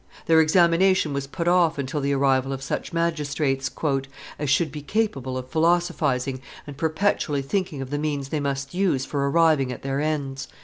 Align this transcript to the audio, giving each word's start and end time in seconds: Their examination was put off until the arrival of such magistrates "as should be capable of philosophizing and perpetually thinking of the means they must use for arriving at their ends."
Their 0.25 0.41
examination 0.41 1.13
was 1.13 1.27
put 1.27 1.47
off 1.47 1.77
until 1.77 2.01
the 2.01 2.13
arrival 2.13 2.53
of 2.53 2.63
such 2.63 2.91
magistrates 2.91 3.69
"as 4.39 4.49
should 4.49 4.71
be 4.71 4.81
capable 4.81 5.37
of 5.37 5.49
philosophizing 5.51 6.41
and 6.65 6.75
perpetually 6.75 7.43
thinking 7.43 7.83
of 7.83 7.91
the 7.91 7.99
means 7.99 8.29
they 8.29 8.39
must 8.39 8.73
use 8.73 9.05
for 9.05 9.29
arriving 9.29 9.71
at 9.71 9.83
their 9.83 9.99
ends." 10.01 10.47